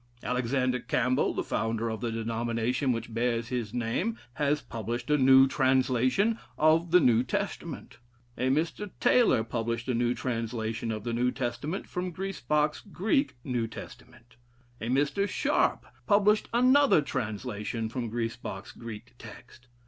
[0.23, 5.47] Alexander Campbell, the founder of the denomination which bears his name, has published a new
[5.47, 7.97] translation of the New Testament.
[8.35, 8.89] A Mr.
[8.99, 14.37] Taylor published a new translation of the New Testament from Griesbach's Greek New Testament.
[14.81, 15.29] A Mr.
[15.29, 19.67] Sharp published another translation from Griesbach's Greek text.